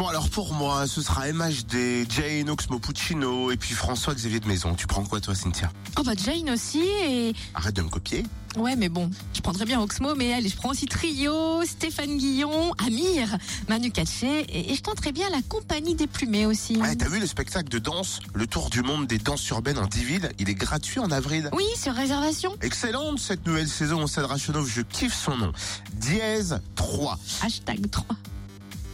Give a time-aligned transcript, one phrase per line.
[0.00, 4.74] Bon alors pour moi, ce sera MHD, Jane, Oxmo Puccino et puis François-Xavier de Maison.
[4.74, 5.70] Tu prends quoi toi Cynthia?
[5.98, 7.34] Oh bah Jane aussi et...
[7.52, 8.24] Arrête de me copier.
[8.56, 12.72] Ouais mais bon, je prendrais bien Oxmo mais allez, je prends aussi Trio, Stéphane Guillon,
[12.78, 13.36] Amir,
[13.68, 16.76] Manu Katché et, et je tenterais bien la compagnie des plumés aussi.
[16.78, 19.86] Ouais, t'as vu le spectacle de danse Le tour du monde des danses urbaines en
[19.86, 20.32] 10 villes?
[20.38, 21.50] Il est gratuit en avril.
[21.52, 22.56] Oui, sur réservation.
[22.62, 24.30] Excellente cette nouvelle saison au Stade
[24.66, 25.52] je kiffe son nom.
[25.92, 27.18] Dièse 3.
[27.42, 28.06] Hashtag 3.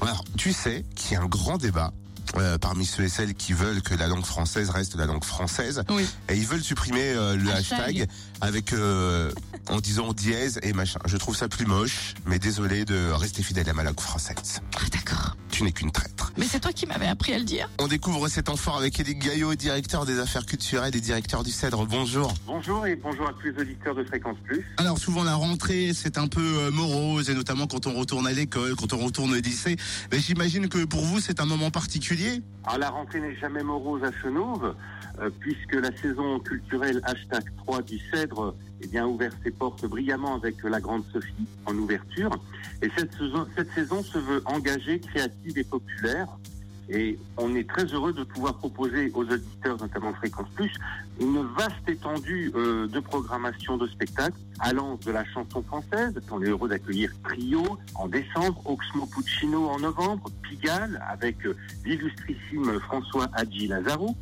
[0.07, 1.93] Alors, tu sais qu'il y a un grand débat
[2.37, 5.83] euh, parmi ceux et celles qui veulent que la langue française reste la langue française.
[5.91, 6.07] Oui.
[6.29, 7.81] Et ils veulent supprimer euh, le Hashtag.
[7.81, 8.09] hashtag,
[8.41, 9.33] avec euh,
[9.69, 11.01] en disant dièse et machin.
[11.07, 14.61] Je trouve ça plus moche, mais désolé de rester fidèle à ma langue française.
[14.77, 15.37] Ah d'accord.
[15.51, 16.16] Tu n'es qu'une traître.
[16.39, 17.71] Mais c'est toi qui m'avais appris à le dire.
[17.79, 21.87] On découvre cet enfant avec Édith Gaillot, directeur des affaires culturelles et directeur du Cèdre.
[21.87, 22.35] Bonjour.
[22.47, 24.63] Bonjour et bonjour à tous les auditeurs de Fréquence Plus.
[24.77, 28.33] Alors souvent la rentrée c'est un peu euh, morose et notamment quand on retourne à
[28.33, 29.77] l'école, quand on retourne au lycée.
[30.13, 32.43] Mais j'imagine que pour vous c'est un moment particulier.
[32.65, 34.75] Alors la rentrée n'est jamais morose à Chenauve,
[35.21, 39.87] euh, puisque la saison culturelle hashtag 3 du Cèdre eh bien, a ouvert ses portes
[39.87, 42.31] brillamment avec la Grande Sophie en ouverture.
[42.83, 46.26] Et cette saison, cette saison se veut engagée, créative et populaire.
[46.27, 46.56] now.
[46.89, 50.73] Et on est très heureux de pouvoir proposer aux auditeurs, notamment Fréquence Plus,
[51.21, 56.15] une vaste étendue euh, de programmation de spectacles allant de la chanson française.
[56.31, 62.79] On est heureux d'accueillir Trio en décembre, Oxmo Puccino en novembre, Pigalle avec euh, l'illustrissime
[62.81, 64.15] François Hadji Lazaro,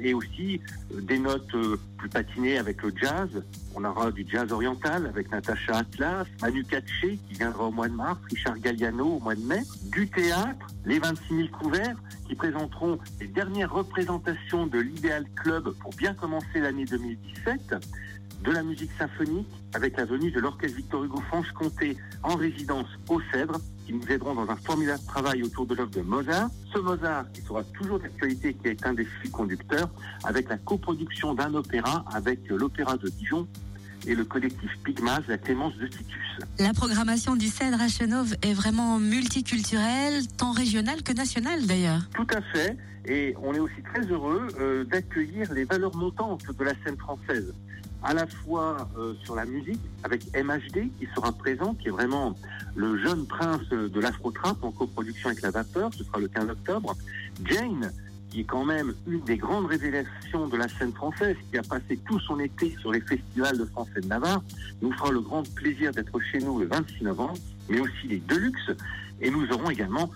[0.00, 0.60] et aussi
[0.92, 3.28] euh, des notes euh, plus patinées avec le jazz.
[3.74, 7.94] On aura du jazz oriental avec Natacha Atlas, Manu Katché qui viendra au mois de
[7.94, 11.93] mars, Richard Galliano au mois de mai, du théâtre, les 26 000 couverts
[12.26, 17.74] qui présenteront les dernières représentations de l'Idéal Club pour bien commencer l'année 2017
[18.44, 23.20] de la musique symphonique avec la venue de l'orchestre Victor Hugo Franche-Comté en résidence au
[23.32, 26.48] Cèdre qui nous aideront dans un formidable travail autour de l'œuvre de Mozart.
[26.72, 29.88] Ce Mozart qui sera toujours d'actualité, qui est un des fils conducteurs,
[30.24, 33.46] avec la coproduction d'un opéra avec l'Opéra de Dijon
[34.06, 36.38] et le collectif Pygmas, la Clémence de Titus.
[36.58, 42.02] La programmation du Cèdre à Chenauve est vraiment multiculturelle, tant régionale que nationale d'ailleurs.
[42.14, 42.76] Tout à fait.
[43.06, 47.52] Et on est aussi très heureux euh, d'accueillir les valeurs montantes de la scène française.
[48.02, 52.34] À la fois euh, sur la musique, avec MHD qui sera présent, qui est vraiment
[52.76, 56.94] le jeune prince de l'afro-trap en coproduction avec la Vapeur, ce sera le 15 octobre.
[57.44, 57.92] Jane,
[58.34, 62.00] qui est quand même une des grandes révélations de la scène française, qui a passé
[62.04, 64.42] tout son été sur les festivals de France et de Navarre,
[64.82, 67.34] nous fera le grand plaisir d'être chez nous le 26 novembre,
[67.68, 68.72] mais aussi les Deluxe.
[69.20, 70.10] Et nous aurons également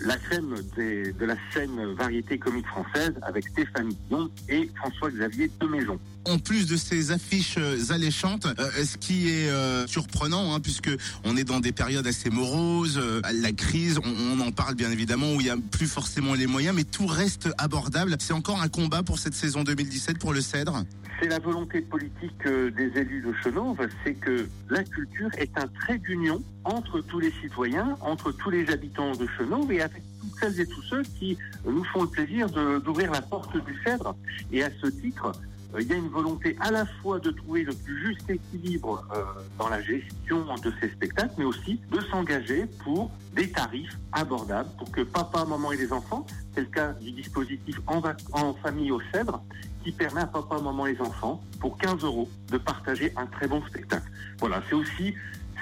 [0.00, 5.66] la crème des- de la scène variété comique française avec Stéphane Guillon et François-Xavier de
[5.66, 5.98] Maison.
[6.26, 10.90] En plus de ces affiches euh, alléchantes, euh, ce qui est euh, surprenant, hein, puisque
[11.24, 14.90] on est dans des périodes assez moroses, euh, la crise, on, on en parle bien
[14.90, 18.16] évidemment, où il y a plus forcément les moyens, mais tout reste abordable.
[18.20, 20.84] C'est encore un combat pour cette saison 2017 pour le Cèdre.
[21.20, 25.98] C'est la volonté politique des élus de Chenauve, c'est que la culture est un trait
[25.98, 30.60] d'union entre tous les citoyens, entre tous les habitants de Chenauve et avec toutes celles
[30.60, 31.36] et tous ceux qui
[31.66, 32.48] nous font le plaisir
[32.80, 34.16] d'ouvrir la porte du Cèdre.
[34.52, 35.32] Et à ce titre,
[35.74, 39.06] euh, il y a une volonté à la fois de trouver le plus juste équilibre
[39.14, 39.22] euh,
[39.58, 44.90] dans la gestion de ces spectacles, mais aussi de s'engager pour des tarifs abordables pour
[44.90, 49.42] que papa, maman et les enfants, c'est le cas du dispositif en famille au Cèdre,
[49.82, 53.46] qui permet à papa, maman et les enfants, pour 15 euros, de partager un très
[53.46, 54.08] bon spectacle.
[54.38, 55.14] Voilà, c'est aussi